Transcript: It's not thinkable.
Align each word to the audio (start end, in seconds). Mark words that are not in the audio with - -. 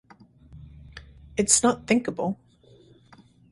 It's 1.37 1.61
not 1.61 1.85
thinkable. 1.85 2.39